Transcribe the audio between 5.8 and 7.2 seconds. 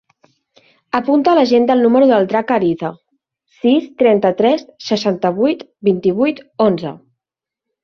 vint-i-vuit, onze.